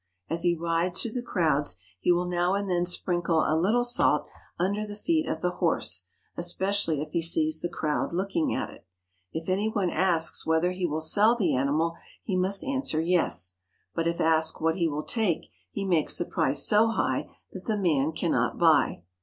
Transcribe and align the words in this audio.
As 0.31 0.41
he 0.41 0.55
rides 0.55 0.99
through 0.99 1.11
the 1.11 1.21
crowds 1.21 1.77
he 1.99 2.11
will 2.11 2.25
now 2.27 2.55
and 2.55 2.67
then 2.67 2.87
sprinkle 2.87 3.41
a 3.45 3.55
little 3.55 3.83
salt 3.83 4.27
under 4.57 4.83
the 4.83 4.95
feet 4.95 5.27
of 5.29 5.41
the 5.41 5.51
horse, 5.61 6.05
especially 6.35 7.03
if 7.03 7.11
he 7.11 7.21
sees 7.21 7.61
the 7.61 7.69
crowd 7.69 8.11
looking 8.11 8.51
at 8.51 8.71
it. 8.71 8.87
If 9.31 9.47
any 9.47 9.69
one 9.69 9.91
asks 9.91 10.43
whether 10.43 10.71
he 10.71 10.87
will 10.87 11.01
sell 11.01 11.35
the 11.35 11.55
animal 11.55 11.97
he 12.23 12.35
must 12.35 12.63
answer 12.63 12.99
yes, 12.99 13.53
but 13.93 14.07
if 14.07 14.19
asked 14.19 14.59
what 14.59 14.77
he 14.77 14.87
will 14.87 15.03
take 15.03 15.51
he 15.69 15.85
makes 15.85 16.17
the 16.17 16.25
price 16.25 16.65
so 16.65 16.87
high 16.87 17.29
that 17.53 17.65
the 17.65 17.77
man 17.77 18.11
cannot 18.11 18.57
buy. 18.57 19.03